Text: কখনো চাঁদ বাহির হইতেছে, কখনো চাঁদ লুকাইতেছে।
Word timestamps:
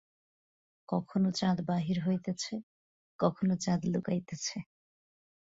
কখনো 0.89 1.29
চাঁদ 1.31 1.57
বাহির 1.67 1.97
হইতেছে, 2.05 2.53
কখনো 3.19 3.53
চাঁদ 3.57 3.81
লুকাইতেছে। 3.85 4.57